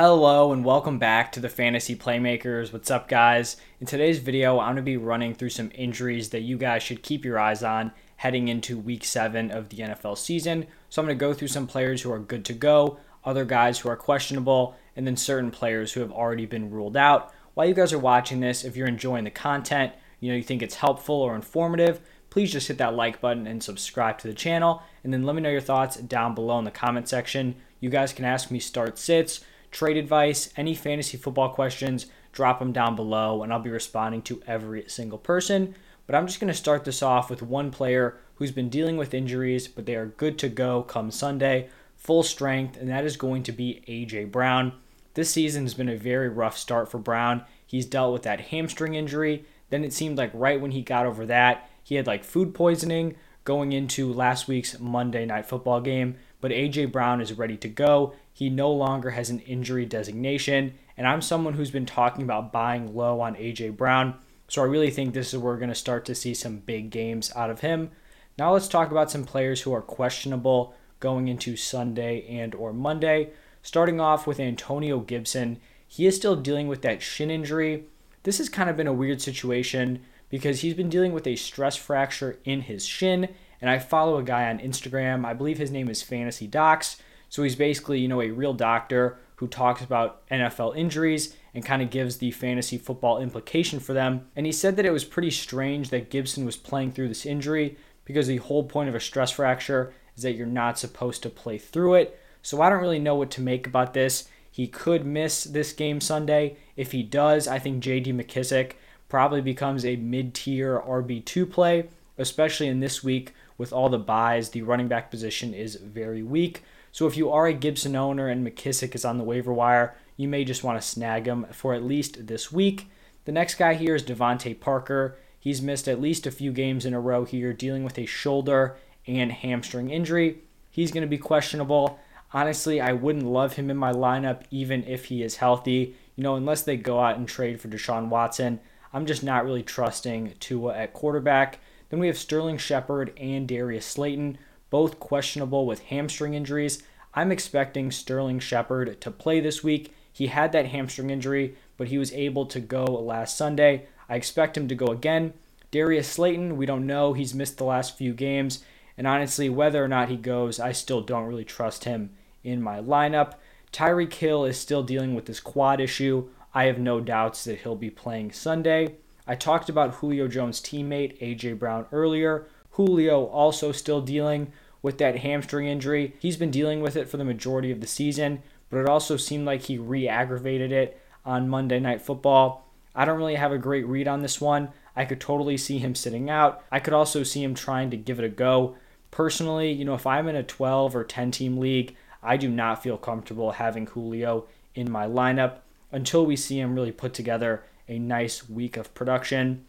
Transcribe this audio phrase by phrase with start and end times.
[0.00, 2.72] Hello and welcome back to the Fantasy Playmakers.
[2.72, 3.56] What's up, guys?
[3.80, 7.02] In today's video, I'm going to be running through some injuries that you guys should
[7.02, 10.68] keep your eyes on heading into week seven of the NFL season.
[10.88, 13.80] So, I'm going to go through some players who are good to go, other guys
[13.80, 17.34] who are questionable, and then certain players who have already been ruled out.
[17.54, 20.62] While you guys are watching this, if you're enjoying the content, you know, you think
[20.62, 24.80] it's helpful or informative, please just hit that like button and subscribe to the channel.
[25.02, 27.56] And then let me know your thoughts down below in the comment section.
[27.80, 29.40] You guys can ask me start sits
[29.70, 34.42] trade advice, any fantasy football questions, drop them down below and I'll be responding to
[34.46, 35.74] every single person.
[36.06, 39.12] But I'm just going to start this off with one player who's been dealing with
[39.12, 43.42] injuries, but they are good to go come Sunday, full strength, and that is going
[43.42, 44.72] to be AJ Brown.
[45.14, 47.44] This season has been a very rough start for Brown.
[47.66, 49.44] He's dealt with that hamstring injury.
[49.68, 53.16] Then it seemed like right when he got over that, he had like food poisoning
[53.44, 56.16] going into last week's Monday night football game.
[56.40, 58.14] But AJ Brown is ready to go.
[58.38, 60.74] He no longer has an injury designation.
[60.96, 64.14] And I'm someone who's been talking about buying low on AJ Brown.
[64.46, 66.90] So I really think this is where we're going to start to see some big
[66.90, 67.90] games out of him.
[68.38, 73.30] Now let's talk about some players who are questionable going into Sunday and or Monday.
[73.60, 77.86] Starting off with Antonio Gibson, he is still dealing with that shin injury.
[78.22, 81.74] This has kind of been a weird situation because he's been dealing with a stress
[81.74, 83.30] fracture in his shin.
[83.60, 85.24] And I follow a guy on Instagram.
[85.24, 86.98] I believe his name is Fantasy Docs.
[87.28, 91.82] So he's basically, you know, a real doctor who talks about NFL injuries and kind
[91.82, 94.26] of gives the fantasy football implication for them.
[94.34, 97.76] And he said that it was pretty strange that Gibson was playing through this injury
[98.04, 101.58] because the whole point of a stress fracture is that you're not supposed to play
[101.58, 102.18] through it.
[102.42, 104.28] So I don't really know what to make about this.
[104.50, 106.56] He could miss this game Sunday.
[106.76, 108.72] If he does, I think JD McKissick
[109.08, 114.50] probably becomes a mid tier RB2 play, especially in this week with all the byes.
[114.50, 116.62] The running back position is very weak.
[116.98, 120.26] So if you are a Gibson owner and McKissick is on the waiver wire, you
[120.26, 122.90] may just want to snag him for at least this week.
[123.24, 125.16] The next guy here is DeVante Parker.
[125.38, 128.78] He's missed at least a few games in a row here, dealing with a shoulder
[129.06, 130.38] and hamstring injury.
[130.72, 132.00] He's going to be questionable.
[132.32, 135.94] Honestly, I wouldn't love him in my lineup even if he is healthy.
[136.16, 138.58] You know, unless they go out and trade for Deshaun Watson,
[138.92, 141.60] I'm just not really trusting Tua at quarterback.
[141.90, 144.36] Then we have Sterling Shepard and Darius Slayton
[144.70, 146.82] both questionable with hamstring injuries.
[147.14, 149.94] I'm expecting Sterling Shepard to play this week.
[150.12, 153.86] He had that hamstring injury, but he was able to go last Sunday.
[154.08, 155.32] I expect him to go again.
[155.70, 157.12] Darius Slayton, we don't know.
[157.12, 158.64] He's missed the last few games.
[158.96, 162.10] And honestly, whether or not he goes, I still don't really trust him
[162.42, 163.34] in my lineup.
[163.72, 166.28] Tyreek Hill is still dealing with this quad issue.
[166.54, 168.96] I have no doubts that he'll be playing Sunday.
[169.26, 171.52] I talked about Julio Jones' teammate, A.J.
[171.52, 172.46] Brown, earlier.
[172.78, 174.52] Julio also still dealing
[174.82, 176.14] with that hamstring injury.
[176.20, 178.40] He's been dealing with it for the majority of the season,
[178.70, 182.64] but it also seemed like he re aggravated it on Monday Night Football.
[182.94, 184.68] I don't really have a great read on this one.
[184.94, 186.62] I could totally see him sitting out.
[186.70, 188.76] I could also see him trying to give it a go.
[189.10, 192.80] Personally, you know, if I'm in a 12 or 10 team league, I do not
[192.80, 194.46] feel comfortable having Julio
[194.76, 195.56] in my lineup
[195.90, 199.66] until we see him really put together a nice week of production.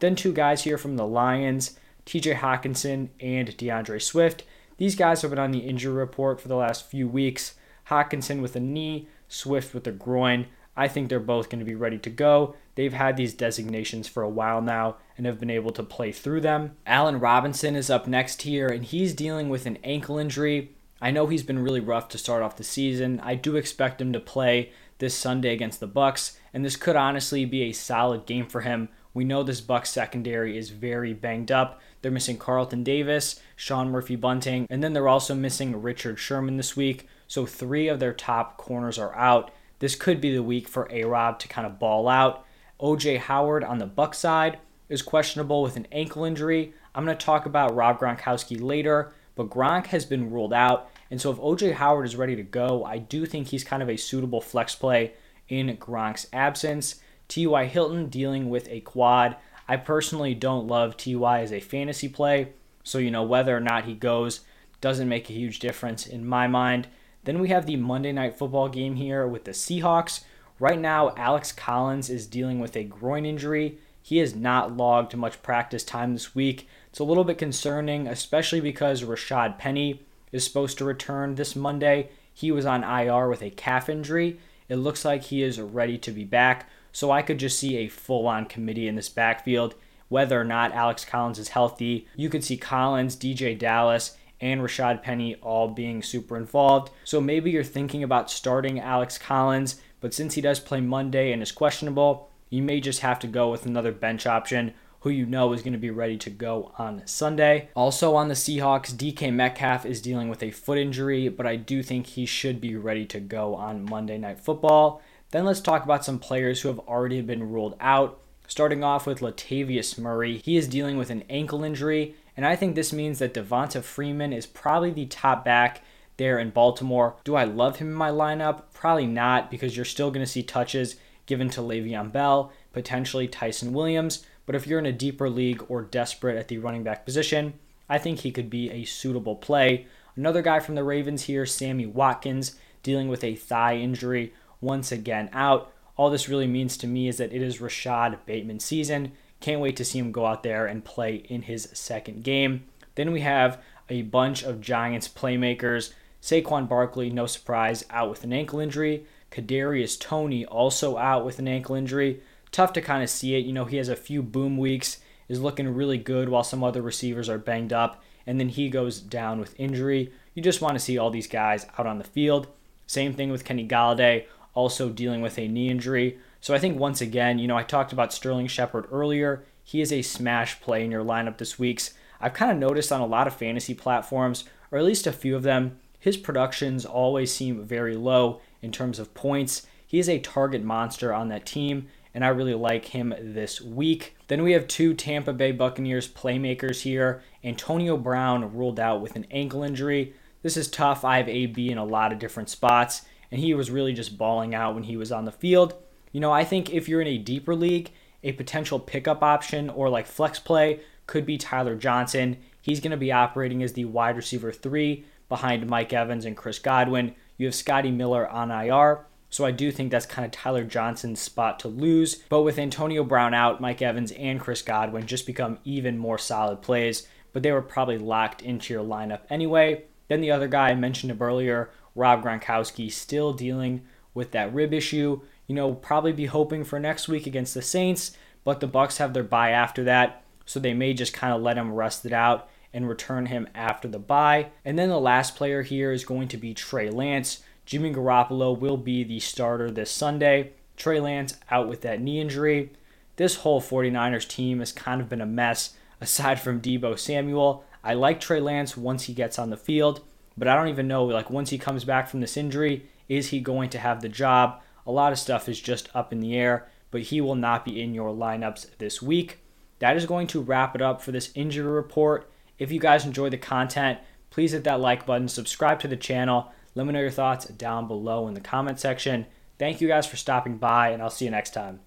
[0.00, 1.78] Then two guys here from the Lions.
[2.06, 4.44] TJ Hockenson and DeAndre Swift.
[4.76, 7.54] These guys have been on the injury report for the last few weeks.
[7.88, 10.46] Hockenson with a knee, Swift with a groin.
[10.76, 12.54] I think they're both going to be ready to go.
[12.74, 16.40] They've had these designations for a while now and have been able to play through
[16.40, 16.76] them.
[16.86, 20.70] Allen Robinson is up next here, and he's dealing with an ankle injury.
[21.02, 23.20] I know he's been really rough to start off the season.
[23.20, 27.44] I do expect him to play this Sunday against the Bucs, and this could honestly
[27.44, 28.88] be a solid game for him.
[29.12, 31.80] We know this Bucs secondary is very banged up.
[32.00, 36.76] They're missing Carlton Davis, Sean Murphy Bunting, and then they're also missing Richard Sherman this
[36.76, 37.08] week.
[37.26, 39.50] So three of their top corners are out.
[39.80, 42.44] This could be the week for A Rob to kind of ball out.
[42.80, 46.74] OJ Howard on the Buck side is questionable with an ankle injury.
[46.94, 50.90] I'm going to talk about Rob Gronkowski later, but Gronk has been ruled out.
[51.10, 53.88] And so if OJ Howard is ready to go, I do think he's kind of
[53.88, 55.12] a suitable flex play
[55.48, 56.96] in Gronk's absence.
[57.30, 57.66] T.Y.
[57.66, 59.36] Hilton dealing with a quad.
[59.68, 62.48] I personally don't love Ty as a fantasy play,
[62.82, 64.40] so you know whether or not he goes
[64.80, 66.88] doesn't make a huge difference in my mind.
[67.24, 70.24] Then we have the Monday night football game here with the Seahawks.
[70.58, 73.78] Right now, Alex Collins is dealing with a groin injury.
[74.02, 76.66] He has not logged much practice time this week.
[76.88, 82.08] It's a little bit concerning, especially because Rashad Penny is supposed to return this Monday.
[82.34, 84.40] He was on IR with a calf injury.
[84.68, 86.68] It looks like he is ready to be back.
[86.92, 89.74] So I could just see a full on committee in this backfield.
[90.08, 95.02] Whether or not Alex Collins is healthy, you could see Collins, DeeJay Dallas, and Rashad
[95.02, 96.90] Penny all being super involved.
[97.04, 101.42] So maybe you're thinking about starting Alex Collins, but since he does play Monday and
[101.42, 105.52] is questionable, you may just have to go with another bench option who you know
[105.52, 107.68] is going to be ready to go on Sunday.
[107.74, 111.82] Also on the Seahawks, DK Metcalf is dealing with a foot injury, but I do
[111.82, 115.00] think he should be ready to go on Monday Night Football.
[115.30, 118.20] Then let's talk about some players who have already been ruled out.
[118.48, 122.74] Starting off with Latavius Murray, he is dealing with an ankle injury, and I think
[122.74, 125.82] this means that Devonta Freeman is probably the top back
[126.16, 127.14] there in Baltimore.
[127.22, 128.64] Do I love him in my lineup?
[128.74, 130.96] Probably not, because you're still going to see touches
[131.26, 134.26] given to Le'Veon Bell, potentially Ty'Son Williams.
[134.46, 137.54] But if you're in a deeper league or desperate at the running back position,
[137.88, 139.86] I think he could be a suitable play.
[140.16, 145.30] Another guy from the Ravens here, Sammy Watkins, dealing with a thigh injury, once again
[145.32, 145.72] out.
[145.96, 149.12] All this really means to me is that it is Rashod Bateman season.
[149.40, 152.64] Can't wait to see him go out there and play in his second game.
[152.94, 155.92] Then we have a bunch of Giants playmakers.
[156.22, 159.06] Saquon Barkley, no surprise, out with an ankle injury.
[159.30, 162.20] Kadarius Toney also out with an ankle injury
[162.52, 163.44] tough to kind of see it.
[163.44, 164.98] You know, he has a few boom weeks,
[165.28, 169.00] is looking really good while some other receivers are banged up, and then he goes
[169.00, 170.12] down with injury.
[170.34, 172.48] You just want to see all these guys out on the field.
[172.86, 174.26] Same thing with Kenny Golladay,
[174.60, 176.18] also dealing with a knee injury.
[176.40, 179.44] So I think once again, you know, I talked about Sterling Shepard earlier.
[179.64, 181.94] He is a smash play in your lineup this week's.
[182.20, 185.34] I've kind of noticed on a lot of fantasy platforms, or at least a few
[185.34, 189.66] of them, his productions always seem very low in terms of points.
[189.86, 194.16] He is a target monster on that team, and I really like him this week.
[194.28, 197.22] Then we have two Tampa Bay Buccaneers playmakers here.
[197.42, 200.14] Antonio Brown ruled out with an ankle injury.
[200.42, 201.04] This is tough.
[201.04, 204.54] I have AB in a lot of different spots, and he was really just balling
[204.54, 205.74] out when he was on the field.
[206.12, 207.90] You know, I think if you're in a deeper league,
[208.22, 212.36] a potential pickup option or like flex play could be Tyler Johnson.
[212.62, 216.58] He's going to be operating as the wide receiver three behind Mike Evans and Chris
[216.58, 217.14] Godwin.
[217.36, 219.06] You have Scotty Miller on IR.
[219.30, 222.16] So I do think that's kind of Tyler Johnson's spot to lose.
[222.28, 226.62] But with Antonio Brown out, Mike Evans and Chris Godwin just become even more solid
[226.62, 229.84] plays, but they were probably locked into your lineup anyway.
[230.08, 233.82] Then the other guy I mentioned earlier, Rob Gronkowski, still dealing
[234.14, 235.20] with that rib issue.
[235.46, 239.12] You know, probably be hoping for next week against the Saints, but the Bucs have
[239.12, 242.48] their bye after that, so they may just kind of let him rest it out
[242.72, 244.48] and return him after the bye.
[244.64, 247.42] And then the last player here is going to be Trey Lance.
[247.66, 250.52] Jimmy Garoppolo will be the starter this Sunday.
[250.76, 252.70] Trey Lance out with that knee injury.
[253.16, 257.64] This whole 49ers team has kind of been a mess aside from Deebo Samuel.
[257.84, 260.00] I like Trey Lance once he gets on the field,
[260.36, 263.40] but I don't even know like once he comes back from this injury, is he
[263.40, 264.60] going to have the job?
[264.86, 267.80] A lot of stuff is just up in the air, but he will not be
[267.80, 269.38] in your lineups this week.
[269.80, 272.30] That is going to wrap it up for this injury report.
[272.58, 273.98] If you guys enjoy the content,
[274.30, 276.52] please hit that like button, subscribe to the channel.
[276.74, 279.26] Let me know your thoughts down below in the comment section.
[279.58, 281.80] Thank you guys for stopping by, and I'll see you next time.